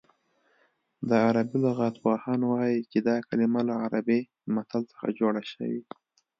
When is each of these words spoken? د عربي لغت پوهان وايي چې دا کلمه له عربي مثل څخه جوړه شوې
د 1.09 1.11
عربي 1.27 1.57
لغت 1.65 1.95
پوهان 2.03 2.41
وايي 2.51 2.79
چې 2.91 2.99
دا 3.07 3.17
کلمه 3.27 3.61
له 3.69 3.73
عربي 3.83 4.19
مثل 4.55 4.81
څخه 4.91 5.05
جوړه 5.19 5.41
شوې 5.51 5.79